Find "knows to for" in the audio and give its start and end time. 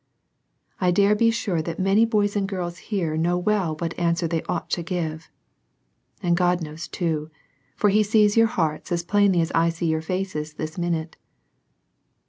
6.63-7.91